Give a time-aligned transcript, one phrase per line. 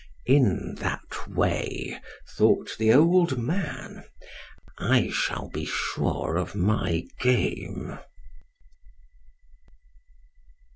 [0.25, 4.03] "In that way," thought the old man,
[4.79, 7.99] "I shall be sure of my game."